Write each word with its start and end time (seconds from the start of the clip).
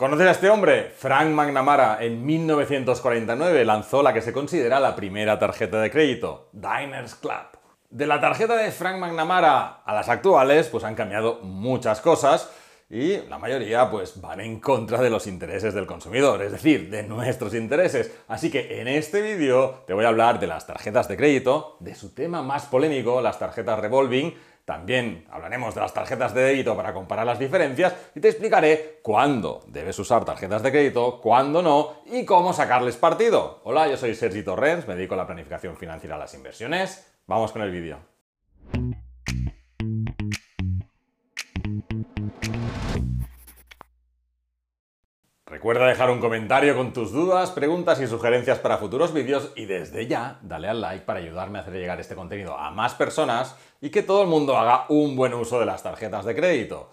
¿Conoces 0.00 0.28
a 0.28 0.30
este 0.30 0.48
hombre? 0.48 0.94
Frank 0.96 1.28
McNamara 1.28 1.98
en 2.00 2.24
1949 2.24 3.66
lanzó 3.66 4.02
la 4.02 4.14
que 4.14 4.22
se 4.22 4.32
considera 4.32 4.80
la 4.80 4.96
primera 4.96 5.38
tarjeta 5.38 5.78
de 5.78 5.90
crédito, 5.90 6.48
Diners 6.52 7.16
Club. 7.16 7.60
De 7.90 8.06
la 8.06 8.18
tarjeta 8.18 8.56
de 8.56 8.70
Frank 8.70 8.96
McNamara 8.96 9.82
a 9.84 9.94
las 9.94 10.08
actuales, 10.08 10.68
pues 10.68 10.84
han 10.84 10.94
cambiado 10.94 11.40
muchas 11.42 12.00
cosas 12.00 12.48
y 12.88 13.18
la 13.28 13.38
mayoría 13.38 13.90
pues 13.90 14.18
van 14.22 14.40
en 14.40 14.58
contra 14.58 15.02
de 15.02 15.10
los 15.10 15.26
intereses 15.26 15.74
del 15.74 15.86
consumidor, 15.86 16.40
es 16.40 16.52
decir, 16.52 16.88
de 16.88 17.02
nuestros 17.02 17.52
intereses. 17.52 18.10
Así 18.26 18.50
que 18.50 18.80
en 18.80 18.88
este 18.88 19.20
vídeo 19.20 19.84
te 19.86 19.92
voy 19.92 20.06
a 20.06 20.08
hablar 20.08 20.40
de 20.40 20.46
las 20.46 20.66
tarjetas 20.66 21.08
de 21.08 21.18
crédito, 21.18 21.76
de 21.78 21.94
su 21.94 22.14
tema 22.14 22.42
más 22.42 22.64
polémico, 22.64 23.20
las 23.20 23.38
tarjetas 23.38 23.78
revolving, 23.78 24.34
también 24.70 25.26
hablaremos 25.32 25.74
de 25.74 25.80
las 25.80 25.92
tarjetas 25.92 26.32
de 26.32 26.42
débito 26.42 26.76
para 26.76 26.94
comparar 26.94 27.26
las 27.26 27.40
diferencias 27.40 27.92
y 28.14 28.20
te 28.20 28.28
explicaré 28.28 29.00
cuándo 29.02 29.64
debes 29.66 29.98
usar 29.98 30.24
tarjetas 30.24 30.62
de 30.62 30.70
crédito, 30.70 31.20
cuándo 31.20 31.60
no 31.60 32.02
y 32.06 32.24
cómo 32.24 32.52
sacarles 32.52 32.96
partido. 32.96 33.62
Hola, 33.64 33.88
yo 33.88 33.96
soy 33.96 34.14
Sergi 34.14 34.44
Torrens, 34.44 34.86
me 34.86 34.94
dedico 34.94 35.14
a 35.14 35.16
la 35.16 35.26
planificación 35.26 35.76
financiera 35.76 36.14
a 36.14 36.18
las 36.20 36.34
inversiones. 36.34 37.04
Vamos 37.26 37.50
con 37.50 37.62
el 37.62 37.72
vídeo. 37.72 37.98
Recuerda 45.60 45.88
dejar 45.88 46.08
un 46.08 46.20
comentario 46.20 46.74
con 46.74 46.94
tus 46.94 47.12
dudas, 47.12 47.50
preguntas 47.50 48.00
y 48.00 48.06
sugerencias 48.06 48.58
para 48.60 48.78
futuros 48.78 49.12
vídeos 49.12 49.52
y 49.54 49.66
desde 49.66 50.06
ya 50.06 50.38
dale 50.40 50.68
al 50.70 50.80
like 50.80 51.04
para 51.04 51.18
ayudarme 51.18 51.58
a 51.58 51.60
hacer 51.60 51.74
llegar 51.74 52.00
este 52.00 52.14
contenido 52.14 52.56
a 52.56 52.70
más 52.70 52.94
personas 52.94 53.54
y 53.78 53.90
que 53.90 54.02
todo 54.02 54.22
el 54.22 54.28
mundo 54.28 54.56
haga 54.56 54.86
un 54.88 55.16
buen 55.16 55.34
uso 55.34 55.60
de 55.60 55.66
las 55.66 55.82
tarjetas 55.82 56.24
de 56.24 56.34
crédito. 56.34 56.88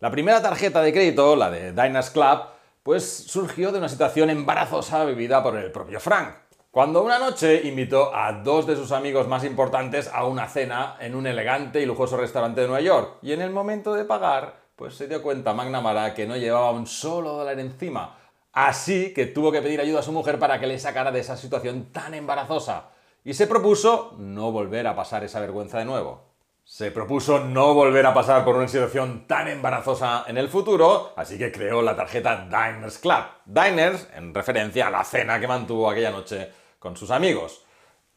La 0.00 0.10
primera 0.10 0.40
tarjeta 0.40 0.80
de 0.80 0.94
crédito, 0.94 1.36
la 1.36 1.50
de 1.50 1.72
Diners 1.72 2.08
Club, 2.08 2.40
pues 2.82 3.06
surgió 3.06 3.70
de 3.70 3.80
una 3.80 3.88
situación 3.90 4.30
embarazosa 4.30 5.04
vivida 5.04 5.42
por 5.42 5.54
el 5.58 5.70
propio 5.70 6.00
Frank. 6.00 6.36
Cuando 6.70 7.02
una 7.02 7.18
noche 7.18 7.68
invitó 7.68 8.14
a 8.14 8.32
dos 8.32 8.66
de 8.66 8.76
sus 8.76 8.92
amigos 8.92 9.28
más 9.28 9.44
importantes 9.44 10.10
a 10.10 10.24
una 10.24 10.48
cena 10.48 10.96
en 11.00 11.16
un 11.16 11.26
elegante 11.26 11.82
y 11.82 11.84
lujoso 11.84 12.16
restaurante 12.16 12.62
de 12.62 12.66
Nueva 12.66 12.80
York 12.80 13.18
y 13.20 13.32
en 13.32 13.42
el 13.42 13.50
momento 13.50 13.92
de 13.92 14.06
pagar 14.06 14.65
pues 14.76 14.94
se 14.94 15.08
dio 15.08 15.22
cuenta 15.22 15.54
McNamara 15.54 16.12
que 16.14 16.26
no 16.26 16.36
llevaba 16.36 16.70
un 16.70 16.86
solo 16.86 17.32
dólar 17.32 17.58
encima. 17.58 18.18
Así 18.52 19.12
que 19.14 19.26
tuvo 19.26 19.50
que 19.50 19.62
pedir 19.62 19.80
ayuda 19.80 20.00
a 20.00 20.02
su 20.02 20.12
mujer 20.12 20.38
para 20.38 20.60
que 20.60 20.66
le 20.66 20.78
sacara 20.78 21.10
de 21.10 21.20
esa 21.20 21.36
situación 21.36 21.86
tan 21.92 22.14
embarazosa. 22.14 22.90
Y 23.24 23.34
se 23.34 23.46
propuso 23.46 24.14
no 24.18 24.52
volver 24.52 24.86
a 24.86 24.94
pasar 24.94 25.24
esa 25.24 25.40
vergüenza 25.40 25.78
de 25.78 25.86
nuevo. 25.86 26.24
Se 26.62 26.90
propuso 26.90 27.40
no 27.40 27.74
volver 27.74 28.04
a 28.06 28.14
pasar 28.14 28.44
por 28.44 28.56
una 28.56 28.68
situación 28.68 29.26
tan 29.26 29.48
embarazosa 29.48 30.24
en 30.26 30.36
el 30.36 30.48
futuro, 30.48 31.12
así 31.16 31.38
que 31.38 31.52
creó 31.52 31.80
la 31.80 31.96
tarjeta 31.96 32.46
Diners 32.46 32.98
Club. 32.98 33.24
Diners 33.44 34.08
en 34.14 34.34
referencia 34.34 34.88
a 34.88 34.90
la 34.90 35.04
cena 35.04 35.40
que 35.40 35.48
mantuvo 35.48 35.88
aquella 35.88 36.10
noche 36.10 36.50
con 36.78 36.96
sus 36.96 37.10
amigos. 37.10 37.62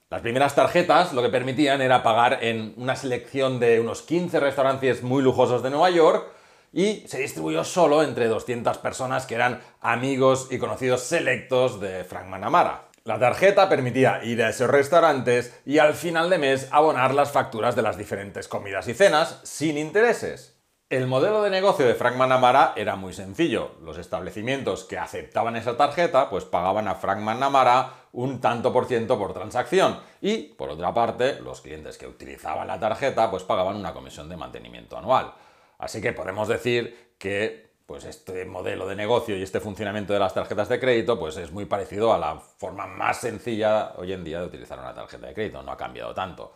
Las 0.09 0.21
primeras 0.21 0.55
tarjetas 0.55 1.13
lo 1.13 1.21
que 1.21 1.29
permitían 1.29 1.81
era 1.81 2.01
pagar 2.01 2.39
en 2.41 2.73
una 2.77 2.95
selección 2.95 3.59
de 3.59 3.79
unos 3.79 4.01
15 4.01 4.39
restaurantes 4.39 5.03
muy 5.03 5.21
lujosos 5.21 5.61
de 5.61 5.69
Nueva 5.69 5.91
York 5.91 6.38
y 6.71 7.07
se 7.07 7.19
distribuyó 7.19 7.63
solo 7.63 8.03
entre 8.03 8.27
200 8.27 8.77
personas 8.79 9.25
que 9.25 9.35
eran 9.35 9.61
amigos 9.81 10.47
y 10.51 10.57
conocidos 10.57 11.01
selectos 11.01 11.79
de 11.79 12.03
Frank 12.03 12.27
Manamara. 12.27 12.89
La 13.05 13.17
tarjeta 13.17 13.69
permitía 13.69 14.23
ir 14.23 14.43
a 14.43 14.49
esos 14.49 14.69
restaurantes 14.69 15.59
y 15.65 15.79
al 15.79 15.93
final 15.93 16.29
de 16.29 16.37
mes 16.37 16.67
abonar 16.71 17.13
las 17.13 17.31
facturas 17.31 17.75
de 17.75 17.81
las 17.81 17.97
diferentes 17.97 18.47
comidas 18.47 18.87
y 18.87 18.93
cenas 18.93 19.39
sin 19.43 19.77
intereses. 19.77 20.59
El 20.89 21.05
modelo 21.05 21.43
de 21.43 21.51
negocio 21.51 21.87
de 21.87 21.93
Frank 21.93 22.15
Manamara 22.15 22.73
era 22.75 22.95
muy 22.95 23.13
sencillo. 23.13 23.75
Los 23.83 23.99
establecimientos 23.99 24.85
que 24.85 24.97
aceptaban 24.97 25.55
esa 25.55 25.77
tarjeta 25.77 26.31
pues 26.31 26.45
pagaban 26.45 26.87
a 26.87 26.95
Frank 26.95 27.19
Manamara 27.19 27.93
un 28.11 28.41
tanto 28.41 28.73
por 28.73 28.85
ciento 28.85 29.19
por 29.19 29.33
transacción 29.33 29.99
y, 30.19 30.55
por 30.55 30.69
otra 30.69 30.91
parte, 30.93 31.39
los 31.41 31.61
clientes 31.61 31.97
que 31.97 32.07
utilizaban 32.07 32.67
la 32.67 32.79
tarjeta 32.79 33.29
pues 33.29 33.43
pagaban 33.43 33.75
una 33.75 33.93
comisión 33.93 34.29
de 34.29 34.37
mantenimiento 34.37 34.97
anual. 34.97 35.33
Así 35.79 36.01
que 36.01 36.13
podemos 36.13 36.47
decir 36.47 37.13
que 37.17 37.69
pues 37.85 38.05
este 38.05 38.45
modelo 38.45 38.87
de 38.87 38.95
negocio 38.95 39.35
y 39.35 39.41
este 39.41 39.59
funcionamiento 39.59 40.13
de 40.13 40.19
las 40.19 40.35
tarjetas 40.35 40.69
de 40.69 40.79
crédito 40.79 41.17
pues 41.17 41.37
es 41.37 41.51
muy 41.51 41.65
parecido 41.65 42.13
a 42.13 42.19
la 42.19 42.35
forma 42.35 42.85
más 42.85 43.21
sencilla 43.21 43.93
hoy 43.95 44.13
en 44.13 44.23
día 44.23 44.41
de 44.41 44.45
utilizar 44.45 44.77
una 44.77 44.93
tarjeta 44.93 45.25
de 45.25 45.33
crédito, 45.33 45.63
no 45.63 45.71
ha 45.71 45.77
cambiado 45.77 46.13
tanto. 46.13 46.53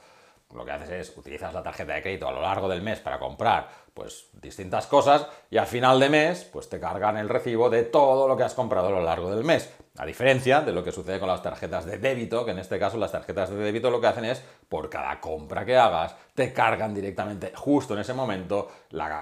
Lo 0.53 0.63
que 0.63 0.71
haces 0.71 0.89
es 0.91 1.17
utilizas 1.17 1.51
la 1.51 1.63
tarjeta 1.63 1.93
de 1.93 2.03
crédito 2.03 2.27
a 2.27 2.31
lo 2.31 2.41
largo 2.41 2.69
del 2.69 2.83
mes 2.83 2.99
para 2.99 3.17
comprar 3.17 3.67
pues 3.95 4.27
distintas 4.33 4.85
cosas 4.85 5.25
y 5.49 5.57
al 5.57 5.65
final 5.65 5.99
de 5.99 6.09
mes 6.09 6.43
pues 6.43 6.69
te 6.69 6.79
cargan 6.79 7.17
el 7.17 7.29
recibo 7.29 7.71
de 7.71 7.81
todo 7.81 8.27
lo 8.27 8.37
que 8.37 8.43
has 8.43 8.53
comprado 8.53 8.89
a 8.89 8.91
lo 8.91 9.01
largo 9.01 9.33
del 9.33 9.43
mes. 9.43 9.73
A 9.95 10.07
diferencia 10.07 10.61
de 10.61 10.71
lo 10.71 10.83
que 10.83 10.91
sucede 10.91 11.19
con 11.19 11.29
las 11.29 11.43
tarjetas 11.43 11.85
de 11.85 11.99
débito, 11.99 12.43
que 12.45 12.49
en 12.49 12.57
este 12.57 12.79
caso 12.79 12.97
las 12.97 13.11
tarjetas 13.11 13.51
de 13.51 13.57
débito 13.57 13.91
lo 13.91 14.01
que 14.01 14.07
hacen 14.07 14.25
es 14.25 14.43
por 14.67 14.89
cada 14.89 15.21
compra 15.21 15.65
que 15.65 15.77
hagas 15.77 16.15
te 16.33 16.51
cargan 16.51 16.95
directamente 16.95 17.51
justo 17.55 17.93
en 17.93 17.99
ese 17.99 18.15
momento 18.15 18.71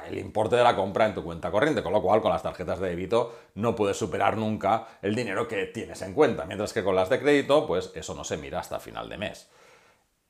el 0.07 0.17
importe 0.17 0.55
de 0.55 0.63
la 0.63 0.73
compra 0.73 1.07
en 1.07 1.13
tu 1.13 1.25
cuenta 1.25 1.51
corriente, 1.51 1.83
con 1.83 1.91
lo 1.91 2.01
cual 2.01 2.21
con 2.21 2.31
las 2.31 2.41
tarjetas 2.41 2.79
de 2.79 2.87
débito 2.87 3.35
no 3.55 3.75
puedes 3.75 3.97
superar 3.97 4.37
nunca 4.37 4.87
el 5.01 5.13
dinero 5.13 5.45
que 5.45 5.65
tienes 5.65 6.01
en 6.03 6.13
cuenta, 6.13 6.45
mientras 6.45 6.71
que 6.71 6.85
con 6.85 6.95
las 6.95 7.09
de 7.09 7.19
crédito 7.19 7.67
pues 7.67 7.91
eso 7.93 8.15
no 8.15 8.23
se 8.23 8.37
mira 8.37 8.59
hasta 8.61 8.79
final 8.79 9.09
de 9.09 9.17
mes. 9.17 9.49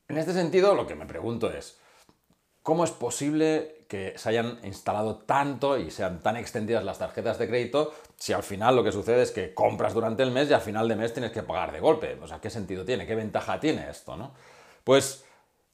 En 0.07 0.17
este 0.17 0.33
sentido 0.33 0.73
lo 0.73 0.87
que 0.87 0.95
me 0.95 1.05
pregunto 1.05 1.51
es, 1.51 1.79
¿Cómo 2.63 2.83
es 2.83 2.91
posible 2.91 3.85
que 3.87 4.13
se 4.17 4.29
hayan 4.29 4.59
instalado 4.63 5.17
tanto 5.17 5.77
y 5.77 5.91
sean 5.91 6.21
tan 6.21 6.37
extendidas 6.37 6.83
las 6.85 6.99
tarjetas 6.99 7.37
de 7.39 7.47
crédito 7.47 7.93
si 8.15 8.33
al 8.33 8.43
final 8.43 8.75
lo 8.75 8.83
que 8.83 8.91
sucede 8.91 9.23
es 9.23 9.31
que 9.31 9.53
compras 9.53 9.93
durante 9.93 10.23
el 10.23 10.31
mes 10.31 10.49
y 10.49 10.53
al 10.53 10.61
final 10.61 10.87
de 10.87 10.95
mes 10.95 11.11
tienes 11.11 11.31
que 11.31 11.43
pagar 11.43 11.71
de 11.71 11.79
golpe? 11.79 12.17
O 12.21 12.27
sea, 12.27 12.39
¿qué 12.39 12.49
sentido 12.49 12.85
tiene? 12.85 13.07
¿Qué 13.07 13.15
ventaja 13.15 13.59
tiene 13.59 13.89
esto? 13.89 14.15
¿no? 14.15 14.33
Pues 14.83 15.25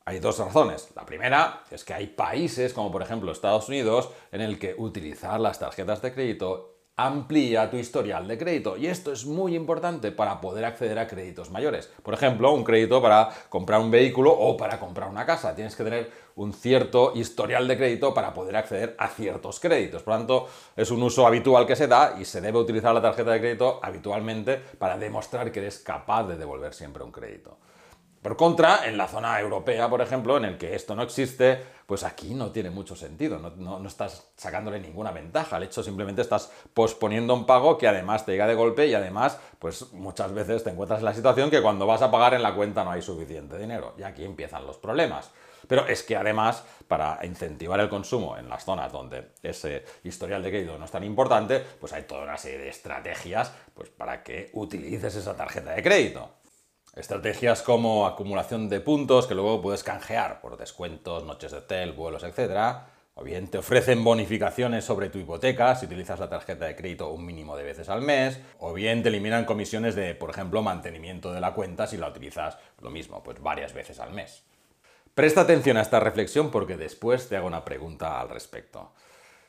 hay 0.05 0.19
dos 0.19 0.39
razones. 0.39 0.87
La 0.95 1.05
primera 1.05 1.63
es 1.69 1.83
que 1.83 1.93
hay 1.93 2.07
países, 2.07 2.71
como 2.71 2.89
por 2.89 3.01
ejemplo 3.01 3.31
Estados 3.31 3.67
Unidos, 3.67 4.09
en 4.31 4.39
el 4.39 4.57
que 4.57 4.73
utilizar 4.77 5.39
las 5.41 5.59
tarjetas 5.59 6.01
de 6.01 6.13
crédito 6.13 6.76
amplía 6.99 7.69
tu 7.69 7.77
historial 7.77 8.27
de 8.27 8.39
crédito. 8.39 8.75
Y 8.75 8.87
esto 8.87 9.11
es 9.11 9.25
muy 9.25 9.55
importante 9.55 10.11
para 10.11 10.41
poder 10.41 10.65
acceder 10.65 10.97
a 10.97 11.07
créditos 11.07 11.51
mayores. 11.51 11.91
Por 12.01 12.15
ejemplo, 12.15 12.51
un 12.51 12.63
crédito 12.63 12.99
para 13.01 13.29
comprar 13.49 13.79
un 13.79 13.91
vehículo 13.91 14.31
o 14.31 14.57
para 14.57 14.79
comprar 14.79 15.07
una 15.07 15.25
casa. 15.25 15.55
Tienes 15.55 15.75
que 15.75 15.83
tener 15.83 16.11
un 16.35 16.53
cierto 16.53 17.13
historial 17.15 17.67
de 17.67 17.77
crédito 17.77 18.15
para 18.15 18.33
poder 18.33 18.55
acceder 18.55 18.95
a 18.97 19.09
ciertos 19.09 19.59
créditos. 19.59 20.01
Por 20.01 20.13
lo 20.15 20.17
tanto, 20.19 20.47
es 20.75 20.89
un 20.89 21.03
uso 21.03 21.27
habitual 21.27 21.67
que 21.67 21.75
se 21.75 21.87
da 21.87 22.15
y 22.19 22.25
se 22.25 22.41
debe 22.41 22.57
utilizar 22.57 22.95
la 22.95 23.01
tarjeta 23.01 23.31
de 23.31 23.39
crédito 23.39 23.79
habitualmente 23.83 24.57
para 24.57 24.97
demostrar 24.97 25.51
que 25.51 25.59
eres 25.59 25.77
capaz 25.77 26.23
de 26.23 26.35
devolver 26.35 26.73
siempre 26.73 27.03
un 27.03 27.11
crédito. 27.11 27.59
Por 28.21 28.35
contra, 28.35 28.85
en 28.85 28.97
la 28.97 29.07
zona 29.07 29.39
europea, 29.39 29.89
por 29.89 30.01
ejemplo, 30.01 30.37
en 30.37 30.45
el 30.45 30.57
que 30.57 30.75
esto 30.75 30.95
no 30.95 31.03
existe, 31.03 31.63
pues 31.85 32.03
aquí 32.03 32.33
no 32.33 32.51
tiene 32.51 32.69
mucho 32.69 32.95
sentido, 32.95 33.39
no, 33.39 33.87
estás 33.87 34.31
sacándole 34.35 34.79
ninguna 34.79 35.11
ventaja. 35.11 35.55
Al 35.55 35.63
hecho, 35.63 35.83
simplemente 35.83 36.21
estás 36.21 36.51
posponiendo 36.73 37.33
un 37.33 37.45
pago 37.45 37.77
que 37.77 37.87
además 37.87 38.25
te 38.25 38.33
llega 38.33 38.47
de 38.47 38.55
golpe 38.55 38.87
y 38.87 38.93
además, 38.93 39.39
pues 39.59 39.93
muchas 39.93 40.33
veces 40.33 40.63
te 40.63 40.71
encuentras 40.71 40.99
en 40.99 41.05
la 41.05 41.13
situación 41.13 41.49
que 41.49 41.61
cuando 41.61 41.85
vas 41.85 42.01
a 42.01 42.11
pagar 42.11 42.33
en 42.33 42.43
la 42.43 42.55
cuenta 42.55 42.83
no 42.83 42.91
hay 42.91 43.01
suficiente 43.01 43.57
dinero. 43.57 43.93
Y 43.97 44.03
aquí 44.03 44.25
empiezan 44.25 44.65
los 44.65 44.77
problemas. 44.77 45.31
Pero 45.67 45.87
es 45.87 46.03
que 46.03 46.15
además, 46.15 46.63
para 46.87 47.19
incentivar 47.23 47.79
el 47.79 47.89
consumo 47.89 48.37
en 48.37 48.49
las 48.49 48.65
zonas 48.65 48.91
donde 48.91 49.29
ese 49.43 49.85
historial 50.03 50.41
de 50.43 50.49
crédito 50.49 50.77
no 50.77 50.85
es 50.85 50.91
tan 50.91 51.03
importante, 51.03 51.59
pues 51.79 51.93
hay 51.93 52.03
toda 52.03 52.23
una 52.23 52.37
serie 52.37 52.59
de 52.59 52.69
estrategias 52.69 53.53
pues, 53.73 53.89
para 53.89 54.23
que 54.23 54.49
utilices 54.53 55.15
esa 55.15 55.35
tarjeta 55.35 55.71
de 55.71 55.83
crédito. 55.83 56.29
Estrategias 56.97 57.61
como 57.61 58.07
acumulación 58.07 58.69
de 58.69 58.81
puntos 58.81 59.27
que 59.27 59.35
luego 59.35 59.61
puedes 59.61 59.83
canjear 59.83 60.41
por 60.41 60.57
descuentos, 60.57 61.23
noches 61.25 61.51
de 61.51 61.59
hotel, 61.59 61.91
vuelos, 61.91 62.23
etc. 62.23 62.87
O 63.13 63.23
bien 63.23 63.49
te 63.49 63.59
ofrecen 63.59 64.03
bonificaciones 64.03 64.83
sobre 64.83 65.09
tu 65.09 65.19
hipoteca 65.19 65.75
si 65.75 65.85
utilizas 65.85 66.19
la 66.19 66.27
tarjeta 66.27 66.65
de 66.65 66.75
crédito 66.75 67.11
un 67.11 67.23
mínimo 67.23 67.55
de 67.55 67.63
veces 67.63 67.89
al 67.89 68.01
mes. 68.01 68.39
O 68.57 68.73
bien 68.73 69.03
te 69.03 69.09
eliminan 69.09 69.45
comisiones 69.45 69.93
de, 69.93 70.15
por 70.15 70.31
ejemplo, 70.31 70.63
mantenimiento 70.63 71.31
de 71.31 71.39
la 71.39 71.53
cuenta 71.53 71.85
si 71.85 71.97
la 71.97 72.09
utilizas 72.09 72.57
lo 72.81 72.89
mismo, 72.89 73.21
pues 73.21 73.39
varias 73.43 73.75
veces 73.75 73.99
al 73.99 74.11
mes. 74.11 74.43
Presta 75.13 75.41
atención 75.41 75.77
a 75.77 75.81
esta 75.81 75.99
reflexión 75.99 76.49
porque 76.49 76.77
después 76.77 77.29
te 77.29 77.37
hago 77.37 77.45
una 77.45 77.63
pregunta 77.63 78.19
al 78.19 78.29
respecto. 78.29 78.93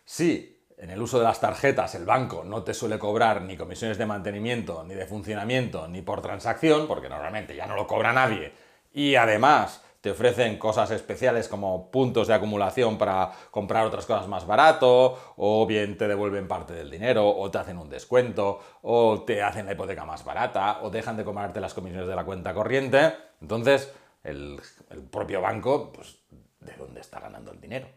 Si 0.05 0.57
en 0.78 0.90
el 0.90 1.02
uso 1.02 1.19
de 1.19 1.25
las 1.25 1.40
tarjetas 1.40 1.94
el 1.94 2.04
banco 2.04 2.44
no 2.44 2.62
te 2.62 2.75
suele 2.75 2.98
cobrar 2.98 3.42
ni 3.42 3.56
comisiones 3.56 3.98
de 3.98 4.06
mantenimiento, 4.06 4.84
ni 4.84 4.94
de 4.94 5.06
funcionamiento, 5.06 5.88
ni 5.88 6.02
por 6.02 6.22
transacción, 6.22 6.86
porque 6.86 7.08
normalmente 7.08 7.56
ya 7.56 7.66
no 7.66 7.75
lo 7.75 7.86
cobra 7.86 8.12
nadie, 8.12 8.52
y 8.92 9.16
además 9.16 9.82
te 10.00 10.12
ofrecen 10.12 10.58
cosas 10.58 10.92
especiales 10.92 11.48
como 11.48 11.90
puntos 11.90 12.28
de 12.28 12.34
acumulación 12.34 12.98
para 12.98 13.32
comprar 13.50 13.84
otras 13.84 14.06
cosas 14.06 14.28
más 14.28 14.46
barato, 14.46 15.34
o 15.36 15.66
bien 15.66 15.96
te 15.98 16.06
devuelven 16.06 16.46
parte 16.46 16.72
del 16.72 16.90
dinero, 16.90 17.28
o 17.28 17.50
te 17.50 17.58
hacen 17.58 17.78
un 17.78 17.90
descuento, 17.90 18.60
o 18.82 19.22
te 19.22 19.42
hacen 19.42 19.66
la 19.66 19.72
hipoteca 19.72 20.04
más 20.04 20.25
barata, 20.25 20.78
o 20.82 20.90
dejan 20.90 21.16
de 21.16 21.25
cobrarte 21.25 21.60
las 21.60 21.75
comisiones 21.75 22.08
de 22.08 22.14
la 22.14 22.25
cuenta 22.25 22.54
corriente, 22.54 23.14
entonces 23.40 23.92
el, 24.22 24.60
propio 25.10 25.40
banco, 25.40 25.92
pues, 25.92 26.19
¿de 26.60 26.75
dónde 26.76 27.00
está 27.00 27.19
ganando 27.19 27.50
el 27.50 27.60
dinero? 27.60 27.88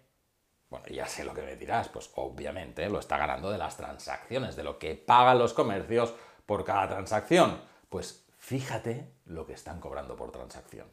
Bueno, 0.72 0.88
ya 0.88 1.06
sé 1.06 1.24
lo 1.26 1.34
que 1.34 1.42
me 1.42 1.58
dirás, 1.58 1.90
pues 1.90 2.10
obviamente 2.16 2.88
lo 2.90 3.00
está 3.00 3.18
ganando 3.18 3.52
de 3.52 3.58
las 3.58 3.76
transacciones, 3.76 4.56
de 4.56 4.64
lo 4.64 4.80
que 4.80 4.96
pagan 4.96 5.38
los 5.38 5.54
comercios 5.54 6.14
por 6.46 6.64
cada 6.64 6.88
transacción. 6.88 7.60
Pues 7.90 8.24
fíjate 8.40 9.12
lo 9.26 9.46
que 9.46 9.52
están 9.52 9.82
cobrando 9.82 10.16
por 10.16 10.32
transacción. 10.32 10.88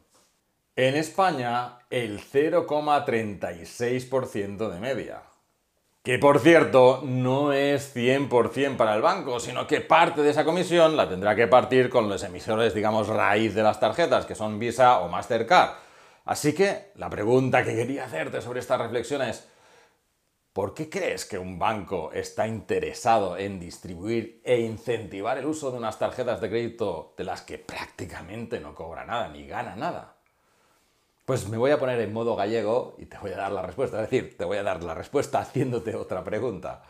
En 0.75 0.95
España, 0.95 1.77
el 1.89 2.19
0,36% 2.19 4.69
de 4.69 4.79
media. 4.81 5.21
Que 6.03 6.19
por 6.19 6.39
cierto, 6.39 7.01
no 7.05 7.53
es 7.53 7.95
100% 7.95 8.75
para 8.75 8.95
el 8.95 9.01
banco, 9.01 9.39
sino 9.39 9.65
que 9.65 9.79
parte 9.79 10.21
de 10.21 10.31
esa 10.31 10.43
comisión 10.43 10.97
la 10.97 11.07
tendrá 11.07 11.37
que 11.37 11.47
partir 11.47 11.89
con 11.89 12.09
los 12.09 12.21
emisores, 12.23 12.73
digamos, 12.73 13.07
raíz 13.07 13.55
de 13.55 13.63
las 13.63 13.79
tarjetas, 13.79 14.25
que 14.25 14.35
son 14.35 14.59
Visa 14.59 14.99
o 14.99 15.07
Mastercard. 15.07 15.69
Así 16.25 16.53
que 16.53 16.91
la 16.95 17.09
pregunta 17.09 17.63
que 17.63 17.75
quería 17.75 18.03
hacerte 18.03 18.41
sobre 18.41 18.59
esta 18.59 18.77
reflexión 18.77 19.21
es, 19.21 19.47
¿por 20.59 20.73
qué 20.73 20.89
crees 20.89 21.23
que 21.23 21.39
un 21.39 21.57
banco 21.57 22.11
está 22.11 22.45
interesado 22.45 23.37
en 23.37 23.61
distribuir 23.61 24.41
e 24.43 24.59
incentivar 24.59 25.37
el 25.37 25.45
uso 25.45 25.71
de 25.71 25.77
unas 25.77 25.97
tarjetas 25.97 26.41
de 26.41 26.49
crédito 26.49 27.13
de 27.17 27.23
las 27.23 27.43
que 27.43 27.59
prácticamente 27.59 28.59
no 28.59 28.75
cobra 28.75 29.05
nada 29.05 29.29
ni 29.29 29.47
gana 29.47 29.77
nada? 29.77 30.17
Pues 31.23 31.47
me 31.47 31.55
voy 31.55 31.71
a 31.71 31.79
poner 31.79 32.01
en 32.01 32.11
modo 32.11 32.35
gallego 32.35 32.97
y 32.97 33.05
te 33.05 33.17
voy 33.19 33.31
a 33.31 33.37
dar 33.37 33.53
la 33.53 33.61
respuesta. 33.61 34.03
Es 34.03 34.09
decir, 34.09 34.37
te 34.37 34.43
voy 34.43 34.57
a 34.57 34.63
dar 34.63 34.83
la 34.83 34.93
respuesta 34.93 35.39
haciéndote 35.43 35.95
otra 35.95 36.25
pregunta. 36.25 36.83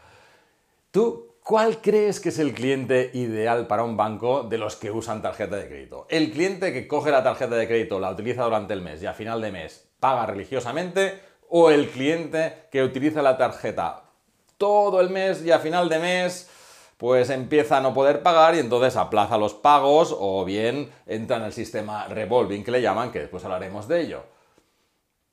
¿Tú 0.90 1.36
cuál 1.44 1.80
crees 1.80 2.20
que 2.20 2.30
es 2.30 2.40
el 2.40 2.56
cliente 2.56 3.12
ideal 3.14 3.68
para 3.68 3.84
un 3.84 3.96
banco 3.96 4.42
de 4.42 4.58
los 4.58 4.78
que 4.78 4.90
usan 4.90 5.22
tarjeta 5.22 5.58
de 5.58 5.68
crédito? 5.68 6.08
¿El 6.10 6.32
cliente 6.32 6.74
que 6.74 6.88
coge 6.88 7.12
la 7.12 7.24
tarjeta 7.24 7.54
de 7.54 7.68
crédito, 7.68 8.00
la 8.00 8.10
utiliza 8.10 8.46
durante 8.46 8.74
el 8.74 8.82
mes 8.82 9.04
y 9.04 9.06
a 9.06 9.14
final 9.14 9.40
de 9.42 9.52
mes 9.52 9.92
paga 10.00 10.26
religiosamente? 10.26 11.29
¿O 11.50 11.72
el 11.72 11.90
cliente 11.90 12.68
que 12.72 12.84
utiliza 12.84 13.22
la 13.22 13.38
tarjeta 13.38 14.04
todo 14.58 15.02
el 15.02 15.10
mes 15.10 15.44
y 15.44 15.52
a 15.52 15.60
final 15.60 15.90
de 15.90 16.00
mes 16.00 16.50
pues 17.00 17.30
empieza 17.30 17.78
a 17.78 17.82
no 17.82 17.94
poder 17.94 18.22
pagar 18.22 18.56
y 18.56 18.60
entonces 18.60 18.98
aplaza 18.98 19.38
los 19.38 19.54
pagos 19.54 20.14
o 20.20 20.44
bien 20.44 20.92
entra 21.08 21.38
en 21.38 21.44
el 21.44 21.54
sistema 21.54 22.10
revolving 22.10 22.62
que 22.62 22.72
le 22.72 22.82
llaman, 22.82 23.10
que 23.10 23.20
después 23.20 23.46
hablaremos 23.46 23.88
de 23.88 24.02
ello. 24.02 24.24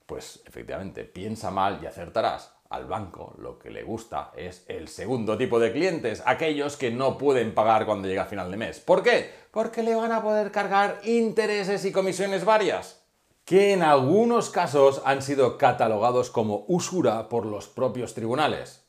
Pues 0.06 0.40
efectivamente, 0.46 1.02
piensa 1.02 1.50
mal 1.50 1.80
y 1.82 1.86
acertarás. 1.86 2.54
Al 2.70 2.86
banco 2.86 3.34
lo 3.38 3.58
que 3.58 3.70
le 3.70 3.82
gusta 3.82 4.30
es 4.36 4.64
el 4.68 4.86
segundo 4.86 5.36
tipo 5.36 5.58
de 5.58 5.72
clientes, 5.72 6.22
aquellos 6.24 6.76
que 6.76 6.92
no 6.92 7.18
pueden 7.18 7.52
pagar 7.52 7.84
cuando 7.84 8.06
llega 8.06 8.22
a 8.22 8.26
final 8.26 8.48
de 8.48 8.56
mes. 8.56 8.78
¿Por 8.78 9.02
qué? 9.02 9.32
Porque 9.50 9.82
le 9.82 9.96
van 9.96 10.12
a 10.12 10.22
poder 10.22 10.52
cargar 10.52 11.00
intereses 11.02 11.84
y 11.84 11.90
comisiones 11.90 12.44
varias, 12.44 13.04
que 13.46 13.72
en 13.72 13.84
algunos 13.84 14.50
casos 14.50 15.00
han 15.04 15.22
sido 15.22 15.56
catalogados 15.56 16.30
como 16.30 16.64
usura 16.66 17.28
por 17.28 17.46
los 17.46 17.68
propios 17.68 18.12
tribunales. 18.12 18.84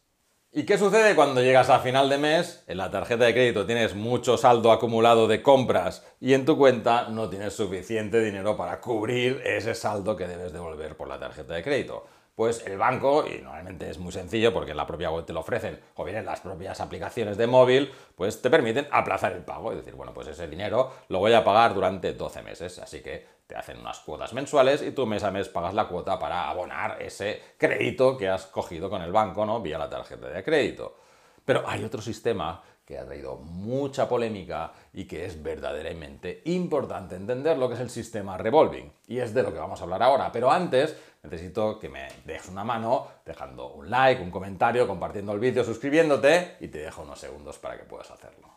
¿Y 0.52 0.64
qué 0.64 0.80
sucede 0.80 1.14
cuando 1.14 1.44
llegas 1.44 1.70
a 1.70 1.78
final 1.78 2.10
de 2.10 2.18
mes? 2.18 2.64
En 2.66 2.78
la 2.78 2.90
tarjeta 2.90 3.26
de 3.26 3.34
crédito 3.34 3.68
tienes 3.68 3.94
mucho 3.94 4.36
saldo 4.36 4.72
acumulado 4.72 5.28
de 5.28 5.44
compras 5.44 6.04
y 6.20 6.34
en 6.34 6.44
tu 6.44 6.58
cuenta 6.58 7.08
no 7.10 7.30
tienes 7.30 7.54
suficiente 7.54 8.20
dinero 8.20 8.58
para 8.58 8.82
cubrir 8.82 9.44
ese 9.46 9.76
saldo 9.76 10.16
que 10.16 10.28
debes 10.28 10.52
devolver 10.52 10.98
por 10.98 11.08
la 11.08 11.20
tarjeta 11.20 11.54
de 11.54 11.62
crédito. 11.62 12.08
Pues 12.38 12.64
el 12.68 12.78
banco, 12.78 13.26
y 13.26 13.42
normalmente 13.42 13.90
es 13.90 13.98
muy 13.98 14.12
sencillo 14.12 14.54
porque 14.54 14.70
en 14.70 14.78
la 14.78 14.86
propia 14.86 15.10
web 15.10 15.26
te 15.26 15.34
lo 15.34 15.40
ofrecen, 15.40 15.80
o 15.96 16.04
bien 16.04 16.18
en 16.18 16.26
las 16.28 16.40
propias 16.40 16.80
aplicaciones 16.80 17.36
de 17.36 17.48
móvil, 17.48 17.92
pues 18.16 18.44
te 18.44 18.52
permiten 18.52 18.88
aplazar 18.92 19.32
el 19.32 19.44
pago. 19.44 19.72
Es 19.72 19.80
decir, 19.80 19.96
bueno, 19.96 20.14
pues 20.14 20.28
ese 20.28 20.48
dinero 20.48 20.92
lo 21.10 21.18
voy 21.18 21.34
a 21.34 21.44
pagar 21.44 21.74
durante 21.74 22.14
12 22.14 22.44
meses, 22.44 22.78
así 22.78 23.02
que 23.02 23.26
te 23.48 23.56
hacen 23.56 23.80
unas 23.80 23.98
cuotas 24.02 24.34
mensuales 24.34 24.84
y 24.84 24.92
tú 24.92 25.08
mes 25.08 25.24
a 25.24 25.32
mes 25.32 25.50
pagas 25.50 25.74
la 25.74 25.88
cuota 25.88 26.20
para 26.20 26.48
abonar 26.48 27.02
ese 27.02 27.42
crédito 27.58 28.16
que 28.16 28.30
has 28.30 28.46
cogido 28.46 28.88
con 28.88 29.02
el 29.02 29.12
banco, 29.12 29.44
¿no? 29.44 29.60
Vía 29.60 29.80
la 29.80 29.90
tarjeta 29.90 30.28
de 30.28 30.44
crédito. 30.44 30.96
Pero 31.44 31.68
hay 31.68 31.84
otro 31.84 32.04
sistema 32.04 32.62
que 32.88 32.98
ha 32.98 33.06
traído 33.06 33.36
mucha 33.36 34.08
polémica 34.08 34.72
y 34.94 35.04
que 35.04 35.26
es 35.26 35.44
verdaderamente 35.44 36.42
importante 36.46 37.18
entender 37.18 37.58
lo 37.58 37.68
que 37.68 37.76
es 37.76 37.82
el 37.82 37.90
sistema 37.90 38.38
revolving. 38.38 38.90
Y 39.08 39.20
es 39.20 39.34
de 39.34 39.44
lo 39.44 39.52
que 39.52 39.60
vamos 39.60 39.82
a 39.82 39.84
hablar 39.84 40.02
ahora. 40.02 40.32
Pero 40.32 40.50
antes 40.50 40.96
necesito 41.22 41.80
que 41.80 41.90
me 41.90 42.08
dejes 42.24 42.48
una 42.48 42.64
mano 42.64 43.06
dejando 43.26 43.74
un 43.74 43.90
like, 43.90 44.24
un 44.24 44.32
comentario, 44.32 44.88
compartiendo 44.88 45.34
el 45.34 45.40
vídeo, 45.40 45.66
suscribiéndote 45.66 46.56
y 46.62 46.70
te 46.70 46.78
dejo 46.78 47.02
unos 47.02 47.20
segundos 47.20 47.58
para 47.60 47.78
que 47.78 47.84
puedas 47.84 48.10
hacerlo. 48.10 48.48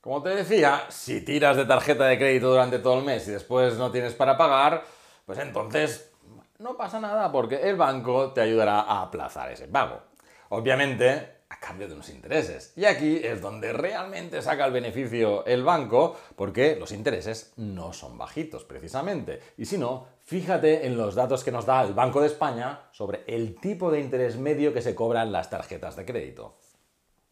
Como 0.00 0.22
te 0.22 0.28
decía, 0.28 0.84
si 0.90 1.24
tiras 1.24 1.56
de 1.56 1.64
tarjeta 1.64 2.04
de 2.04 2.18
crédito 2.18 2.50
durante 2.50 2.78
todo 2.78 3.00
el 3.00 3.04
mes 3.04 3.26
y 3.26 3.32
después 3.32 3.76
no 3.76 3.90
tienes 3.90 4.14
para 4.14 4.36
pagar, 4.36 4.84
pues 5.24 5.40
entonces 5.40 6.12
no 6.58 6.76
pasa 6.76 7.00
nada 7.00 7.30
porque 7.30 7.68
el 7.68 7.76
banco 7.76 8.32
te 8.32 8.40
ayudará 8.40 8.80
a 8.80 9.02
aplazar 9.02 9.52
ese 9.52 9.68
pago. 9.68 10.00
Obviamente, 10.48 11.36
a 11.48 11.60
cambio 11.60 11.86
de 11.86 11.94
unos 11.94 12.10
intereses. 12.10 12.72
Y 12.76 12.84
aquí 12.84 13.20
es 13.22 13.40
donde 13.40 13.72
realmente 13.72 14.42
saca 14.42 14.66
el 14.66 14.72
beneficio 14.72 15.46
el 15.46 15.62
banco, 15.62 16.16
porque 16.34 16.76
los 16.76 16.92
intereses 16.92 17.52
no 17.56 17.92
son 17.92 18.18
bajitos 18.18 18.64
precisamente. 18.64 19.40
Y 19.56 19.66
si 19.66 19.78
no, 19.78 20.06
fíjate 20.24 20.86
en 20.86 20.96
los 20.96 21.14
datos 21.14 21.44
que 21.44 21.52
nos 21.52 21.66
da 21.66 21.82
el 21.82 21.94
Banco 21.94 22.20
de 22.20 22.26
España 22.26 22.88
sobre 22.92 23.24
el 23.26 23.60
tipo 23.60 23.90
de 23.90 24.00
interés 24.00 24.36
medio 24.36 24.72
que 24.72 24.82
se 24.82 24.94
cobran 24.94 25.32
las 25.32 25.50
tarjetas 25.50 25.96
de 25.96 26.04
crédito. 26.04 26.56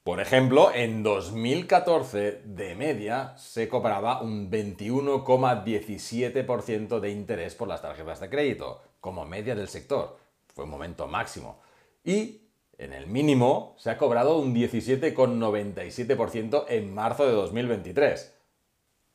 Por 0.04 0.20
ejemplo, 0.20 0.70
en 0.74 1.02
2014 1.02 2.42
de 2.44 2.74
media 2.74 3.32
se 3.38 3.70
cobraba 3.70 4.20
un 4.20 4.50
21,17% 4.50 7.00
de 7.00 7.10
interés 7.10 7.54
por 7.54 7.68
las 7.68 7.80
tarjetas 7.80 8.20
de 8.20 8.28
crédito, 8.28 8.82
como 9.04 9.24
media 9.26 9.54
del 9.54 9.68
sector. 9.68 10.16
Fue 10.54 10.64
un 10.64 10.70
momento 10.70 11.06
máximo. 11.06 11.60
Y 12.02 12.40
en 12.78 12.94
el 12.94 13.06
mínimo 13.06 13.76
se 13.78 13.90
ha 13.90 13.98
cobrado 13.98 14.38
un 14.38 14.54
17,97% 14.54 16.64
en 16.68 16.94
marzo 16.94 17.26
de 17.26 17.32
2023. 17.32 18.34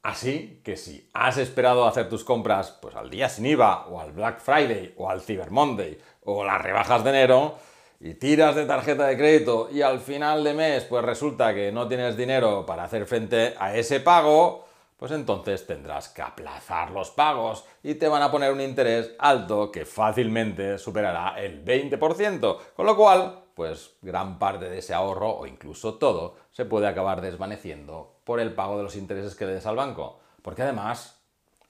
Así 0.04 0.62
que 0.64 0.78
si 0.78 1.10
has 1.12 1.40
esperado 1.40 1.88
hacer 1.88 2.08
tus 2.08 2.24
compras 2.24 2.78
pues 2.80 2.96
al 2.96 3.10
día 3.10 3.30
sin 3.30 3.48
IVA 3.48 3.88
o 3.88 4.00
al 4.00 4.12
Black 4.12 4.42
Friday 4.42 4.94
o 4.96 5.10
al 5.10 5.22
Cyber 5.22 5.50
Monday 5.50 5.98
o 6.24 6.46
las 6.46 6.62
rebajas 6.62 7.04
de 7.04 7.10
enero, 7.10 7.56
y 8.00 8.14
tiras 8.14 8.56
de 8.56 8.66
tarjeta 8.66 9.08
de 9.08 9.18
crédito 9.18 9.70
y 9.74 9.82
al 9.82 10.00
final 10.00 10.44
de 10.44 10.54
mes 10.54 10.84
pues 10.84 11.04
resulta 11.04 11.56
que 11.56 11.72
no 11.72 11.88
tienes 11.88 12.16
dinero 12.16 12.64
para 12.64 12.84
hacer 12.84 13.08
frente 13.08 13.56
a 13.58 13.76
ese 13.76 14.02
pago, 14.02 14.69
pues 15.00 15.14
entonces 15.14 15.66
tendrás 15.66 16.10
que 16.10 16.22
aplazar 16.22 16.92
los 16.92 17.10
pagos 17.10 17.64
y 17.82 17.96
te 17.96 18.10
van 18.10 18.22
a 18.22 18.30
poner 18.30 18.52
un 18.52 18.60
interés 18.60 19.16
alto 19.18 19.72
que 19.72 19.86
fácilmente 19.86 20.78
superará 20.78 21.42
el 21.42 21.64
20%, 21.64 22.58
con 22.76 22.86
lo 22.86 22.98
cual 22.98 23.46
pues 23.56 23.96
gran 24.02 24.38
parte 24.38 24.70
de 24.70 24.80
ese 24.80 24.94
ahorro 24.94 25.32
o 25.32 25.48
incluso 25.48 25.96
todo 25.96 26.36
se 26.52 26.66
puede 26.66 26.88
acabar 26.88 27.22
desvaneciendo 27.22 28.20
por 28.26 28.42
el 28.42 28.54
pago 28.54 28.78
de 28.78 28.84
los 28.84 28.98
intereses 28.98 29.36
que 29.36 29.46
des 29.46 29.66
al 29.66 29.78
banco, 29.78 30.20
porque 30.42 30.64
además 30.64 31.22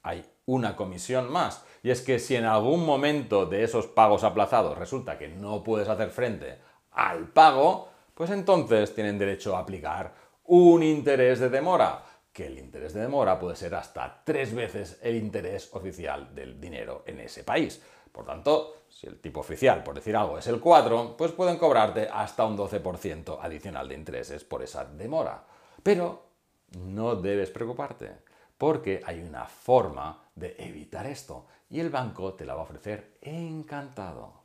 hay 0.01 0.25
una 0.45 0.75
comisión 0.75 1.31
más. 1.31 1.63
Y 1.83 1.91
es 1.91 2.01
que 2.01 2.17
si 2.17 2.35
en 2.35 2.45
algún 2.45 2.83
momento 2.83 3.45
de 3.45 3.63
esos 3.63 3.85
pagos 3.85 4.23
aplazados 4.23 4.77
resulta 4.77 5.17
que 5.17 5.27
no 5.27 5.63
puedes 5.63 5.87
hacer 5.87 6.09
frente 6.09 6.57
al 6.91 7.27
pago, 7.27 7.89
pues 8.15 8.31
entonces 8.31 8.93
tienen 8.95 9.19
derecho 9.19 9.55
a 9.55 9.59
aplicar 9.59 10.13
un 10.45 10.81
interés 10.81 11.39
de 11.39 11.49
demora, 11.49 12.03
que 12.31 12.47
el 12.47 12.59
interés 12.59 12.93
de 12.93 13.01
demora 13.01 13.39
puede 13.39 13.55
ser 13.55 13.75
hasta 13.75 14.21
tres 14.23 14.53
veces 14.53 14.99
el 15.01 15.15
interés 15.15 15.69
oficial 15.73 16.33
del 16.33 16.59
dinero 16.59 17.03
en 17.05 17.19
ese 17.19 17.43
país. 17.43 17.81
Por 18.11 18.25
tanto, 18.25 18.83
si 18.89 19.07
el 19.07 19.19
tipo 19.19 19.39
oficial, 19.39 19.83
por 19.83 19.95
decir 19.95 20.15
algo, 20.15 20.37
es 20.37 20.47
el 20.47 20.59
4, 20.59 21.15
pues 21.17 21.31
pueden 21.31 21.57
cobrarte 21.57 22.07
hasta 22.11 22.45
un 22.45 22.57
12% 22.57 23.39
adicional 23.41 23.87
de 23.87 23.95
intereses 23.95 24.43
por 24.43 24.63
esa 24.63 24.85
demora. 24.85 25.43
Pero 25.83 26.29
no 26.77 27.15
debes 27.15 27.49
preocuparte 27.49 28.29
porque 28.57 29.01
hay 29.05 29.21
una 29.21 29.45
forma 29.45 30.21
de 30.35 30.55
evitar 30.59 31.07
esto 31.07 31.47
y 31.69 31.79
el 31.79 31.89
banco 31.89 32.33
te 32.33 32.45
la 32.45 32.55
va 32.55 32.61
a 32.61 32.63
ofrecer 32.63 33.17
encantado. 33.21 34.43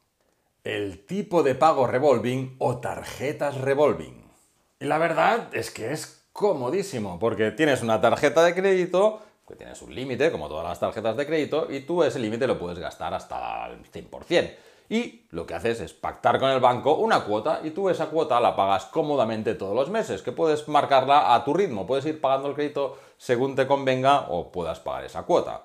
El 0.63 1.05
tipo 1.05 1.43
de 1.43 1.57
pago 1.57 1.87
revolving 1.87 2.57
o 2.59 2.79
tarjetas 2.79 3.61
revolving. 3.61 4.31
Y 4.79 4.85
la 4.85 4.99
verdad 4.99 5.49
es 5.53 5.71
que 5.71 5.93
es 5.93 6.24
comodísimo 6.35 7.17
porque 7.21 7.53
tienes 7.53 7.81
una 7.81 8.01
tarjeta 8.01 8.43
de 8.43 8.57
crédito 8.57 9.21
que 9.47 9.55
tienes 9.55 9.81
un 9.83 9.95
límite, 9.95 10.33
como 10.33 10.49
todas 10.49 10.65
las 10.65 10.81
tarjetas 10.81 11.17
de 11.17 11.27
crédito, 11.27 11.69
y 11.71 11.81
tú 11.81 12.03
ese 12.03 12.19
límite 12.19 12.47
lo 12.47 12.59
puedes 12.59 12.79
gastar 12.79 13.15
hasta 13.15 13.69
el 13.69 13.85
100%. 13.85 14.55
Y 14.89 15.27
lo 15.31 15.47
que 15.47 15.55
haces 15.55 15.81
es 15.81 15.93
pactar 15.93 16.41
con 16.41 16.51
el 16.51 16.61
banco 16.61 16.97
una 16.97 17.25
cuota 17.25 17.61
y 17.63 17.71
tú 17.71 17.89
esa 17.89 18.07
cuota 18.07 18.41
la 18.41 18.57
pagas 18.57 18.87
cómodamente 18.87 19.55
todos 19.55 19.77
los 19.77 19.91
meses, 19.91 20.23
que 20.23 20.33
puedes 20.33 20.67
marcarla 20.67 21.35
a 21.35 21.45
tu 21.45 21.55
ritmo, 21.55 21.87
puedes 21.87 22.05
ir 22.07 22.21
pagando 22.21 22.49
el 22.49 22.55
crédito 22.55 22.99
según 23.17 23.55
te 23.55 23.67
convenga 23.67 24.27
o 24.29 24.51
puedas 24.51 24.81
pagar 24.81 25.05
esa 25.05 25.23
cuota. 25.23 25.63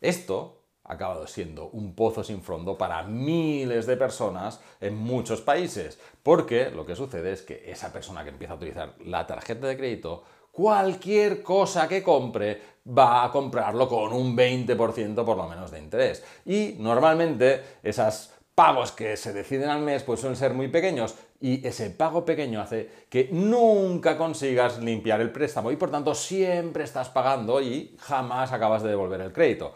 Esto 0.00 0.60
ha 0.84 0.92
acabado 0.94 1.26
siendo 1.26 1.68
un 1.68 1.94
pozo 1.94 2.22
sin 2.22 2.42
fondo 2.42 2.76
para 2.76 3.02
miles 3.02 3.86
de 3.86 3.96
personas 3.96 4.60
en 4.80 4.96
muchos 4.96 5.40
países, 5.40 5.98
porque 6.22 6.70
lo 6.70 6.84
que 6.84 6.96
sucede 6.96 7.32
es 7.32 7.42
que 7.42 7.70
esa 7.70 7.92
persona 7.92 8.22
que 8.22 8.30
empieza 8.30 8.52
a 8.52 8.56
utilizar 8.56 8.94
la 9.04 9.26
tarjeta 9.26 9.66
de 9.66 9.76
crédito 9.76 10.24
cualquier 10.54 11.42
cosa 11.42 11.88
que 11.88 12.02
compre 12.02 12.74
va 12.86 13.24
a 13.24 13.30
comprarlo 13.30 13.88
con 13.88 14.12
un 14.12 14.36
20% 14.36 15.24
por 15.24 15.36
lo 15.36 15.48
menos 15.48 15.70
de 15.70 15.80
interés. 15.80 16.22
Y 16.46 16.76
normalmente 16.78 17.60
esas 17.82 18.32
pagos 18.54 18.92
que 18.92 19.16
se 19.16 19.32
deciden 19.32 19.68
al 19.68 19.80
mes 19.80 20.04
pues 20.04 20.20
suelen 20.20 20.36
ser 20.36 20.54
muy 20.54 20.68
pequeños 20.68 21.16
y 21.40 21.66
ese 21.66 21.90
pago 21.90 22.24
pequeño 22.24 22.60
hace 22.60 22.88
que 23.08 23.28
nunca 23.32 24.16
consigas 24.16 24.78
limpiar 24.78 25.20
el 25.20 25.32
préstamo 25.32 25.72
y 25.72 25.76
por 25.76 25.90
tanto 25.90 26.14
siempre 26.14 26.84
estás 26.84 27.08
pagando 27.08 27.60
y 27.60 27.96
jamás 27.98 28.52
acabas 28.52 28.82
de 28.82 28.90
devolver 28.90 29.20
el 29.20 29.32
crédito. 29.32 29.74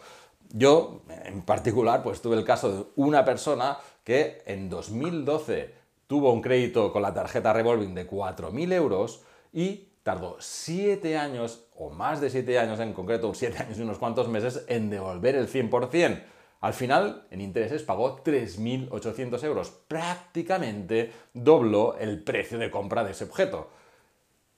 Yo 0.50 1.02
en 1.08 1.42
particular 1.42 2.02
pues 2.02 2.22
tuve 2.22 2.36
el 2.36 2.44
caso 2.44 2.72
de 2.72 2.84
una 2.96 3.24
persona 3.24 3.78
que 4.02 4.42
en 4.46 4.70
2012 4.70 5.74
tuvo 6.06 6.32
un 6.32 6.40
crédito 6.40 6.92
con 6.92 7.02
la 7.02 7.12
tarjeta 7.12 7.52
revolving 7.52 7.94
de 7.94 8.08
4.000 8.08 8.72
euros 8.72 9.22
y 9.52 9.88
tardó 10.02 10.36
7 10.38 11.18
años 11.18 11.66
o 11.76 11.90
más 11.90 12.20
de 12.20 12.30
7 12.30 12.58
años 12.58 12.80
en 12.80 12.94
concreto, 12.94 13.34
7 13.34 13.58
años 13.58 13.78
y 13.78 13.82
unos 13.82 13.98
cuantos 13.98 14.28
meses 14.28 14.64
en 14.68 14.88
devolver 14.88 15.36
el 15.36 15.48
100%. 15.48 16.24
Al 16.60 16.72
final, 16.72 17.26
en 17.30 17.40
intereses 17.40 17.82
pagó 17.82 18.24
3.800 18.24 19.44
euros, 19.44 19.70
prácticamente 19.86 21.12
dobló 21.34 21.96
el 21.98 22.24
precio 22.24 22.58
de 22.58 22.70
compra 22.70 23.04
de 23.04 23.12
ese 23.12 23.24
objeto. 23.24 23.68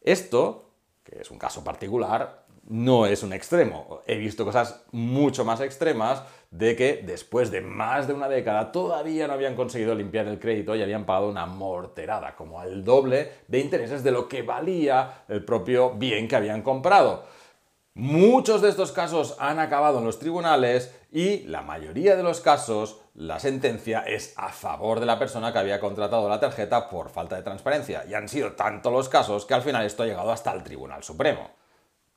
Esto, 0.00 0.70
que 1.02 1.20
es 1.20 1.30
un 1.30 1.38
caso 1.38 1.62
particular, 1.62 2.39
no 2.71 3.05
es 3.05 3.25
un 3.25 3.33
extremo. 3.33 4.00
He 4.07 4.17
visto 4.17 4.45
cosas 4.45 4.85
mucho 4.93 5.45
más 5.45 5.61
extremas 5.61 6.23
de 6.53 6.77
que 6.77 7.03
después 7.05 7.50
de 7.50 7.61
más 7.61 8.07
de 8.07 8.15
una 8.15 8.29
década 8.29 8.71
todavía 8.71 9.27
no 9.27 9.33
habían 9.33 9.57
conseguido 9.57 9.95
limpiar 9.95 10.29
el 10.29 10.39
crédito 10.39 10.77
y 10.77 10.83
habían 10.83 11.05
pagado 11.05 11.29
una 11.29 11.47
morterada, 11.47 12.37
como 12.37 12.61
al 12.61 12.85
doble 12.85 13.33
de 13.49 13.59
intereses 13.59 14.05
de 14.05 14.12
lo 14.12 14.29
que 14.29 14.43
valía 14.43 15.25
el 15.29 15.45
propio 15.45 15.95
bien 15.95 16.29
que 16.29 16.37
habían 16.37 16.62
comprado. 16.62 17.25
Muchos 17.95 18.62
de 18.62 18.69
estos 18.69 18.93
casos 18.93 19.35
han 19.41 19.59
acabado 19.59 19.99
en 19.99 20.05
los 20.05 20.21
tribunales 20.21 20.95
y 21.11 21.41
la 21.49 21.62
mayoría 21.62 22.15
de 22.15 22.23
los 22.23 22.41
casos 22.41 23.00
la 23.15 23.41
sentencia 23.41 24.05
es 24.07 24.33
a 24.37 24.50
favor 24.50 25.00
de 25.00 25.07
la 25.07 25.19
persona 25.19 25.53
que 25.53 25.59
había 25.59 25.81
contratado 25.81 26.29
la 26.29 26.39
tarjeta 26.39 26.89
por 26.89 27.11
falta 27.11 27.35
de 27.35 27.43
transparencia. 27.43 28.05
Y 28.09 28.15
han 28.15 28.29
sido 28.29 28.53
tantos 28.53 28.93
los 28.93 29.09
casos 29.09 29.45
que 29.45 29.55
al 29.55 29.62
final 29.62 29.85
esto 29.85 30.05
ha 30.05 30.07
llegado 30.07 30.31
hasta 30.31 30.53
el 30.53 30.62
Tribunal 30.62 31.03
Supremo. 31.03 31.60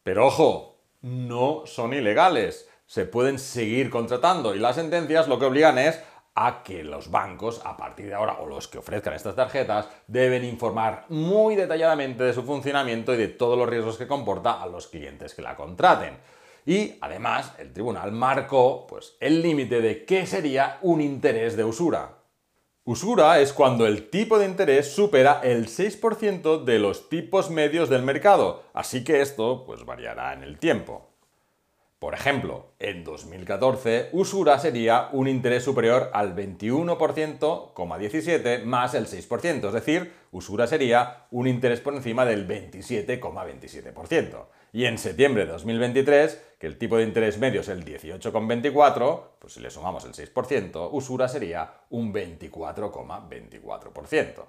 Pero 0.04 0.28
ojo, 0.28 0.80
no 1.02 1.64
son 1.66 1.94
ilegales. 1.94 2.70
Se 2.86 3.06
pueden 3.06 3.40
seguir 3.40 3.90
contratando 3.90 4.54
y 4.54 4.60
las 4.60 4.76
sentencias 4.76 5.28
lo 5.28 5.40
que 5.40 5.46
obligan 5.46 5.78
es 5.78 6.00
a 6.36 6.64
que 6.64 6.84
los 6.84 7.12
bancos, 7.12 7.62
a 7.64 7.78
partir 7.78 8.08
de 8.08 8.16
ahora, 8.16 8.40
o 8.40 8.48
los 8.48 8.68
que 8.68 8.80
ofrezcan 8.80 9.14
estas 9.14 9.36
tarjetas, 9.36 9.88
deben 10.08 10.44
informar 10.44 11.06
muy 11.10 11.56
detalladamente 11.56 12.24
de 12.24 12.34
su 12.34 12.44
funcionamiento 12.44 13.14
y 13.14 13.18
de 13.18 13.28
todos 13.28 13.58
los 13.58 13.70
riesgos 13.70 13.98
que 13.98 14.08
comporta 14.08 14.62
a 14.62 14.68
los 14.68 14.88
clientes 14.88 15.36
que 15.36 15.42
la 15.42 15.56
contraten. 15.56 16.18
Y 16.66 16.98
además, 17.02 17.54
el 17.60 17.72
tribunal 17.72 18.12
marcó 18.12 18.88
pues, 18.88 19.16
el 19.20 19.42
límite 19.42 19.82
de 19.82 20.06
qué 20.06 20.26
sería 20.26 20.80
un 20.82 21.02
interés 21.02 21.56
de 21.56 21.66
usura. 21.66 22.23
Usura 22.86 23.40
es 23.40 23.54
cuando 23.54 23.88
el 23.88 24.10
tipo 24.10 24.38
de 24.38 24.46
interés 24.46 24.94
supera 24.94 25.40
el 25.42 25.68
6% 25.68 26.66
de 26.66 26.80
los 26.80 27.08
tipos 27.08 27.50
medios 27.50 27.88
del 27.88 28.04
mercado, 28.04 28.64
así 28.74 29.06
que 29.06 29.22
esto 29.22 29.64
pues, 29.66 29.86
variará 29.86 30.34
en 30.34 30.44
el 30.44 30.60
tiempo. 30.60 31.13
Por 32.04 32.16
ejemplo, 32.16 32.74
en 32.80 33.06
2014, 33.06 34.10
usura 34.12 34.60
sería 34.60 35.08
un 35.14 35.30
interés 35.30 35.64
superior 35.64 36.10
al 36.12 36.36
21,17 36.36 38.66
más 38.66 38.94
el 38.94 39.08
6%, 39.08 39.68
es 39.68 39.74
decir, 39.74 40.12
usura 40.34 40.68
sería 40.68 41.28
un 41.32 41.48
interés 41.48 41.80
por 41.80 41.94
encima 41.94 42.26
del 42.26 42.46
27,27%. 42.46 44.48
Y 44.74 44.84
en 44.84 44.98
septiembre 44.98 45.46
de 45.46 45.54
2023, 45.54 46.56
que 46.60 46.68
el 46.68 46.78
tipo 46.78 46.98
de 46.98 47.06
interés 47.06 47.38
medio 47.38 47.62
es 47.62 47.70
el 47.70 47.86
18,24, 47.86 49.22
pues 49.40 49.54
si 49.54 49.62
le 49.62 49.70
sumamos 49.70 50.04
el 50.04 50.12
6%, 50.12 50.90
usura 50.92 51.30
sería 51.30 51.86
un 51.90 52.14
24,24%. 52.14 54.44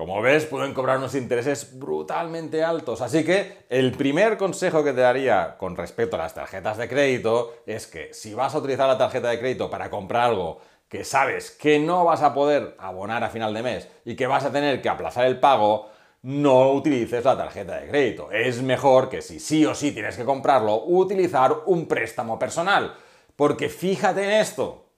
Como 0.00 0.22
ves, 0.22 0.46
pueden 0.46 0.72
cobrar 0.72 0.96
unos 0.96 1.14
intereses 1.14 1.78
brutalmente 1.78 2.64
altos. 2.64 3.02
Así 3.02 3.22
que 3.22 3.66
el 3.68 3.92
primer 3.92 4.38
consejo 4.38 4.82
que 4.82 4.94
te 4.94 5.02
daría 5.02 5.58
con 5.58 5.76
respecto 5.76 6.16
a 6.16 6.20
las 6.20 6.32
tarjetas 6.32 6.78
de 6.78 6.88
crédito 6.88 7.52
es 7.66 7.86
que 7.86 8.14
si 8.14 8.32
vas 8.32 8.54
a 8.54 8.60
utilizar 8.60 8.88
la 8.88 8.96
tarjeta 8.96 9.28
de 9.28 9.38
crédito 9.38 9.68
para 9.68 9.90
comprar 9.90 10.30
algo 10.30 10.58
que 10.88 11.04
sabes 11.04 11.50
que 11.50 11.78
no 11.78 12.06
vas 12.06 12.22
a 12.22 12.32
poder 12.32 12.76
abonar 12.78 13.22
a 13.24 13.28
final 13.28 13.52
de 13.52 13.62
mes 13.62 13.88
y 14.06 14.16
que 14.16 14.26
vas 14.26 14.46
a 14.46 14.50
tener 14.50 14.80
que 14.80 14.88
aplazar 14.88 15.26
el 15.26 15.38
pago, 15.38 15.90
no 16.22 16.70
utilices 16.72 17.22
la 17.22 17.36
tarjeta 17.36 17.76
de 17.78 17.90
crédito. 17.90 18.32
Es 18.32 18.62
mejor 18.62 19.10
que 19.10 19.20
si 19.20 19.38
sí 19.38 19.66
o 19.66 19.74
sí 19.74 19.92
tienes 19.92 20.16
que 20.16 20.24
comprarlo, 20.24 20.82
utilizar 20.82 21.54
un 21.66 21.86
préstamo 21.86 22.38
personal. 22.38 22.94
Porque 23.36 23.68
fíjate 23.68 24.24
en 24.24 24.30
esto, 24.30 24.89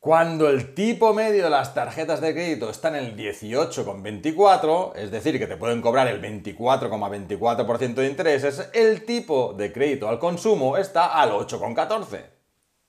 cuando 0.00 0.48
el 0.48 0.74
tipo 0.74 1.12
medio 1.12 1.44
de 1.44 1.50
las 1.50 1.74
tarjetas 1.74 2.20
de 2.20 2.32
crédito 2.32 2.70
está 2.70 2.88
en 2.88 2.94
el 2.94 3.16
18,24, 3.16 4.94
es 4.94 5.10
decir, 5.10 5.38
que 5.40 5.48
te 5.48 5.56
pueden 5.56 5.82
cobrar 5.82 6.06
el 6.06 6.22
24,24% 6.22 7.94
de 7.94 8.06
intereses, 8.06 8.70
el 8.74 9.04
tipo 9.04 9.54
de 9.54 9.72
crédito 9.72 10.08
al 10.08 10.20
consumo 10.20 10.76
está 10.76 11.20
al 11.20 11.32
8,14. 11.32 12.26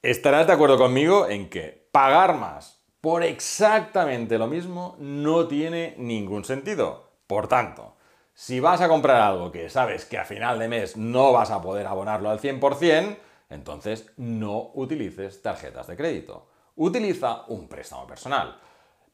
Estarás 0.03 0.45
de 0.45 0.53
acuerdo 0.53 0.77
conmigo 0.77 1.27
en 1.27 1.49
que 1.49 1.89
pagar 1.91 2.35
más 2.35 2.79
por 3.01 3.23
exactamente 3.23 4.37
lo 4.37 4.47
mismo 4.47 4.95
no 4.99 5.47
tiene 5.47 5.95
ningún 5.97 6.45
sentido. 6.45 7.09
Por 7.25 7.47
tanto, 7.47 7.95
si 8.35 8.59
vas 8.59 8.81
a 8.81 8.87
comprar 8.87 9.21
algo 9.21 9.51
que 9.51 9.69
sabes 9.69 10.05
que 10.05 10.17
a 10.19 10.25
final 10.25 10.59
de 10.59 10.67
mes 10.67 10.95
no 10.95 11.31
vas 11.31 11.49
a 11.49 11.61
poder 11.61 11.87
abonarlo 11.87 12.29
al 12.29 12.39
100%, 12.39 13.17
entonces 13.49 14.11
no 14.17 14.71
utilices 14.75 15.41
tarjetas 15.41 15.87
de 15.87 15.97
crédito 15.97 16.48
utiliza 16.79 17.43
un 17.49 17.67
préstamo 17.67 18.07
personal. 18.07 18.57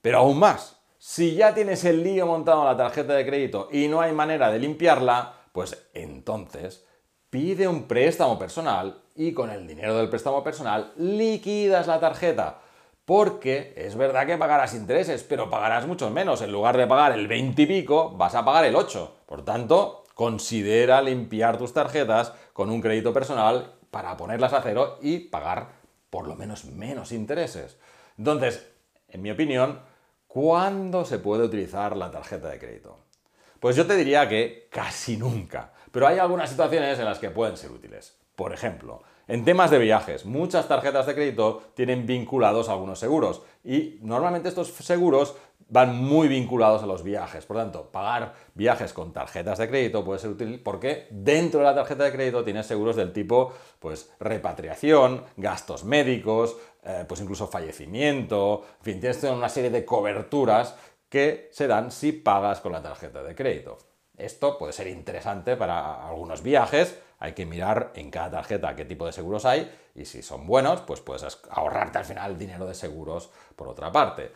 Pero 0.01 0.19
aún 0.19 0.39
más, 0.39 0.79
si 0.97 1.35
ya 1.35 1.53
tienes 1.53 1.83
el 1.83 2.03
lío 2.03 2.25
montado 2.25 2.61
en 2.61 2.67
la 2.67 2.77
tarjeta 2.77 3.13
de 3.13 3.25
crédito 3.25 3.69
y 3.71 3.87
no 3.87 4.01
hay 4.01 4.13
manera 4.13 4.51
de 4.51 4.59
limpiarla, 4.59 5.33
pues 5.51 5.89
entonces 5.93 6.85
pide 7.29 7.67
un 7.67 7.87
préstamo 7.87 8.37
personal 8.37 9.01
y 9.15 9.33
con 9.33 9.49
el 9.49 9.67
dinero 9.67 9.97
del 9.97 10.09
préstamo 10.09 10.43
personal 10.43 10.93
liquidas 10.97 11.87
la 11.87 11.99
tarjeta. 11.99 12.59
Porque 13.03 13.73
es 13.77 13.95
verdad 13.95 14.25
que 14.25 14.37
pagarás 14.37 14.73
intereses, 14.73 15.23
pero 15.23 15.49
pagarás 15.49 15.85
mucho 15.85 16.09
menos. 16.09 16.41
En 16.41 16.51
lugar 16.51 16.77
de 16.77 16.87
pagar 16.87 17.11
el 17.11 17.27
20 17.27 17.61
y 17.61 17.65
pico, 17.65 18.11
vas 18.11 18.33
a 18.33 18.43
pagar 18.43 18.65
el 18.65 18.75
8. 18.75 19.15
Por 19.27 19.45
tanto, 19.45 20.05
considera 20.15 21.01
limpiar 21.01 21.57
tus 21.57 21.73
tarjetas 21.73 22.33
con 22.53 22.71
un 22.71 22.81
crédito 22.81 23.13
personal 23.13 23.73
para 23.91 24.17
ponerlas 24.17 24.53
a 24.53 24.61
cero 24.61 24.97
y 25.01 25.19
pagar 25.19 25.84
por 26.15 26.29
lo 26.29 26.35
menos 26.37 26.63
menos 26.63 27.11
intereses. 27.11 27.77
Entonces, 28.17 28.65
en 29.09 29.21
mi 29.21 29.31
opinión, 29.31 29.81
¿cuándo 30.27 31.03
se 31.03 31.19
puede 31.19 31.43
utilizar 31.43 31.97
la 31.97 32.09
tarjeta 32.09 32.47
de 32.47 32.57
crédito? 32.57 32.99
Pues 33.59 33.75
yo 33.75 33.85
te 33.85 33.97
diría 33.97 34.29
que 34.29 34.69
casi 34.71 35.17
nunca, 35.17 35.73
pero 35.91 36.07
hay 36.07 36.17
algunas 36.17 36.49
situaciones 36.49 36.97
en 36.99 37.03
las 37.03 37.19
que 37.19 37.31
pueden 37.31 37.57
ser 37.57 37.69
útiles. 37.69 38.17
Por 38.33 38.53
ejemplo, 38.53 39.03
en 39.27 39.43
temas 39.43 39.71
de 39.71 39.79
viajes, 39.79 40.23
muchas 40.23 40.69
tarjetas 40.69 41.05
de 41.05 41.15
crédito 41.15 41.63
tienen 41.73 42.05
vinculados 42.05 42.69
algunos 42.69 42.97
seguros 42.97 43.41
y 43.65 43.99
normalmente 44.01 44.47
estos 44.47 44.69
seguros 44.69 45.35
van 45.67 45.95
muy 45.95 46.27
vinculados 46.27 46.83
a 46.83 46.85
los 46.85 47.03
viajes. 47.03 47.45
Por 47.45 47.57
tanto, 47.57 47.91
pagar 47.91 48.33
viajes 48.53 48.93
con 48.93 49.13
tarjetas 49.13 49.57
de 49.57 49.67
crédito 49.67 50.03
puede 50.03 50.19
ser 50.19 50.31
útil 50.31 50.61
porque 50.61 51.07
dentro 51.09 51.59
de 51.59 51.65
la 51.65 51.75
tarjeta 51.75 52.03
de 52.03 52.11
crédito 52.11 52.43
tienes 52.43 52.65
seguros 52.65 52.95
del 52.95 53.13
tipo 53.13 53.53
pues, 53.79 54.11
repatriación, 54.19 55.23
gastos 55.37 55.83
médicos, 55.83 56.57
eh, 56.83 57.05
pues 57.07 57.21
incluso 57.21 57.47
fallecimiento, 57.47 58.65
en 58.79 58.83
fin, 58.83 58.99
tienes 58.99 59.23
una 59.23 59.49
serie 59.49 59.69
de 59.69 59.85
coberturas 59.85 60.75
que 61.09 61.49
se 61.51 61.67
dan 61.67 61.91
si 61.91 62.11
pagas 62.11 62.61
con 62.61 62.71
la 62.71 62.81
tarjeta 62.81 63.23
de 63.23 63.35
crédito. 63.35 63.77
Esto 64.17 64.57
puede 64.57 64.71
ser 64.71 64.87
interesante 64.87 65.57
para 65.57 66.07
algunos 66.07 66.41
viajes, 66.41 66.97
hay 67.19 67.33
que 67.33 67.45
mirar 67.45 67.91
en 67.95 68.11
cada 68.11 68.31
tarjeta 68.31 68.75
qué 68.75 68.85
tipo 68.85 69.05
de 69.05 69.11
seguros 69.11 69.45
hay 69.45 69.71
y 69.95 70.05
si 70.05 70.21
son 70.21 70.45
buenos, 70.45 70.81
pues 70.81 71.01
puedes 71.01 71.39
ahorrarte 71.49 71.97
al 71.97 72.05
final 72.05 72.37
dinero 72.37 72.65
de 72.65 72.73
seguros 72.73 73.29
por 73.55 73.67
otra 73.67 73.91
parte. 73.91 74.31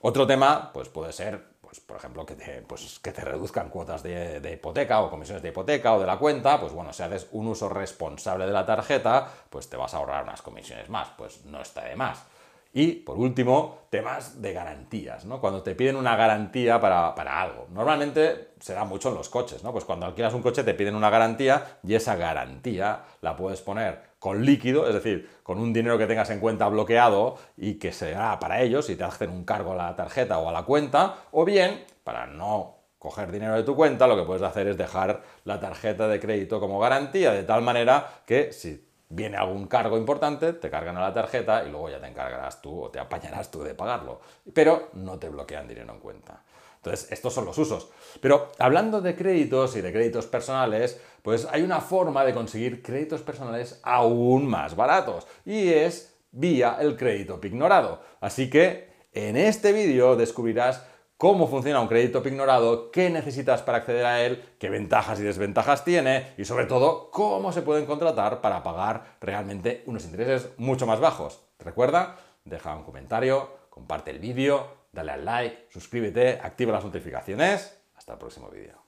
Otro 0.00 0.26
tema, 0.26 0.70
pues 0.72 0.88
puede 0.88 1.12
ser, 1.12 1.42
pues, 1.60 1.80
por 1.80 1.96
ejemplo, 1.96 2.24
que 2.24 2.34
te, 2.34 2.62
pues, 2.62 2.98
que 3.00 3.12
te 3.12 3.22
reduzcan 3.22 3.68
cuotas 3.68 4.02
de, 4.02 4.40
de, 4.40 4.52
hipoteca 4.52 5.00
o 5.00 5.10
comisiones 5.10 5.42
de 5.42 5.48
hipoteca 5.48 5.94
o 5.94 6.00
de 6.00 6.06
la 6.06 6.18
cuenta, 6.18 6.60
pues 6.60 6.72
bueno, 6.72 6.92
si 6.92 7.02
haces 7.02 7.28
un 7.32 7.48
uso 7.48 7.68
responsable 7.68 8.46
de 8.46 8.52
la 8.52 8.64
tarjeta, 8.64 9.28
pues 9.50 9.68
te 9.68 9.76
vas 9.76 9.94
a 9.94 9.98
ahorrar 9.98 10.22
unas 10.22 10.42
comisiones 10.42 10.88
más, 10.88 11.08
pues 11.16 11.44
no 11.46 11.60
está 11.60 11.84
de 11.84 11.96
más. 11.96 12.24
Y, 12.72 12.92
por 12.92 13.16
último, 13.16 13.78
temas 13.90 14.42
de 14.42 14.52
garantías, 14.52 15.24
¿no? 15.24 15.40
Cuando 15.40 15.62
te 15.62 15.74
piden 15.74 15.96
una 15.96 16.16
garantía 16.16 16.80
para, 16.80 17.14
para, 17.14 17.40
algo. 17.40 17.66
Normalmente 17.70 18.50
se 18.60 18.74
da 18.74 18.84
mucho 18.84 19.08
en 19.08 19.14
los 19.14 19.30
coches, 19.30 19.64
¿no? 19.64 19.72
Pues 19.72 19.84
cuando 19.84 20.04
alquilas 20.04 20.34
un 20.34 20.42
coche 20.42 20.62
te 20.62 20.74
piden 20.74 20.94
una 20.94 21.08
garantía 21.08 21.78
y 21.82 21.94
esa 21.94 22.14
garantía 22.16 23.04
la 23.22 23.36
puedes 23.36 23.62
poner 23.62 24.07
con 24.18 24.44
líquido, 24.44 24.88
es 24.88 24.94
decir, 24.94 25.30
con 25.42 25.58
un 25.58 25.72
dinero 25.72 25.98
que 25.98 26.06
tengas 26.06 26.30
en 26.30 26.40
cuenta 26.40 26.68
bloqueado 26.68 27.36
y 27.56 27.74
que 27.74 27.92
sea 27.92 28.38
para 28.38 28.60
ellos 28.62 28.90
y 28.90 28.96
te 28.96 29.04
hacen 29.04 29.30
un 29.30 29.44
cargo 29.44 29.72
a 29.72 29.76
la 29.76 29.96
tarjeta 29.96 30.38
o 30.38 30.48
a 30.48 30.52
la 30.52 30.64
cuenta, 30.64 31.16
o 31.30 31.44
bien, 31.44 31.84
para 32.04 32.26
no 32.26 32.78
coger 32.98 33.30
dinero 33.30 33.54
de 33.54 33.62
tu 33.62 33.76
cuenta, 33.76 34.06
lo 34.06 34.16
que 34.16 34.24
puedes 34.24 34.42
hacer 34.42 34.66
es 34.66 34.76
dejar 34.76 35.22
la 35.44 35.60
tarjeta 35.60 36.08
de 36.08 36.18
crédito 36.18 36.58
como 36.58 36.80
garantía, 36.80 37.32
de 37.32 37.44
tal 37.44 37.62
manera 37.62 38.22
que 38.26 38.52
si 38.52 38.84
viene 39.08 39.36
algún 39.36 39.66
cargo 39.66 39.96
importante, 39.96 40.52
te 40.52 40.68
cargan 40.68 40.96
a 40.96 41.00
la 41.00 41.14
tarjeta 41.14 41.64
y 41.64 41.70
luego 41.70 41.88
ya 41.88 42.00
te 42.00 42.08
encargarás 42.08 42.60
tú 42.60 42.82
o 42.84 42.90
te 42.90 42.98
apañarás 42.98 43.50
tú 43.50 43.62
de 43.62 43.74
pagarlo. 43.74 44.20
Pero 44.52 44.90
no 44.94 45.18
te 45.18 45.28
bloquean 45.28 45.68
dinero 45.68 45.92
en 45.92 46.00
cuenta. 46.00 46.42
Entonces, 46.78 47.10
estos 47.12 47.32
son 47.34 47.44
los 47.44 47.58
usos. 47.58 47.90
Pero 48.20 48.50
hablando 48.58 49.00
de 49.00 49.14
créditos 49.14 49.76
y 49.76 49.80
de 49.80 49.92
créditos 49.92 50.26
personales, 50.26 51.00
pues 51.22 51.46
hay 51.50 51.62
una 51.62 51.80
forma 51.80 52.24
de 52.24 52.34
conseguir 52.34 52.82
créditos 52.82 53.22
personales 53.22 53.80
aún 53.82 54.46
más 54.46 54.74
baratos 54.74 55.26
y 55.44 55.68
es 55.68 56.16
vía 56.30 56.76
el 56.80 56.96
crédito 56.96 57.40
pignorado. 57.40 58.00
Así 58.20 58.48
que 58.48 58.88
en 59.12 59.36
este 59.36 59.72
vídeo 59.72 60.16
descubrirás 60.16 60.84
cómo 61.16 61.48
funciona 61.48 61.80
un 61.80 61.88
crédito 61.88 62.22
pignorado, 62.22 62.92
qué 62.92 63.10
necesitas 63.10 63.62
para 63.62 63.78
acceder 63.78 64.06
a 64.06 64.22
él, 64.22 64.44
qué 64.58 64.70
ventajas 64.70 65.18
y 65.18 65.24
desventajas 65.24 65.84
tiene 65.84 66.32
y 66.38 66.44
sobre 66.44 66.66
todo 66.66 67.10
cómo 67.10 67.52
se 67.52 67.62
pueden 67.62 67.86
contratar 67.86 68.40
para 68.40 68.62
pagar 68.62 69.16
realmente 69.20 69.82
unos 69.86 70.04
intereses 70.04 70.50
mucho 70.58 70.86
más 70.86 71.00
bajos. 71.00 71.40
Recuerda, 71.58 72.16
deja 72.44 72.76
un 72.76 72.84
comentario, 72.84 73.50
comparte 73.68 74.12
el 74.12 74.20
vídeo, 74.20 74.77
dale 74.98 75.12
al 75.12 75.24
like, 75.24 75.68
suscríbete, 75.70 76.38
activa 76.42 76.72
las 76.72 76.84
notificaciones. 76.84 77.74
Hasta 77.94 78.12
el 78.12 78.18
próximo 78.18 78.50
vídeo. 78.50 78.87